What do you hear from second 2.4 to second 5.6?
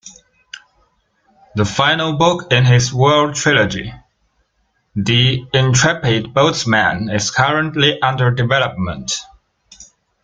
in his "World Trilogy," "The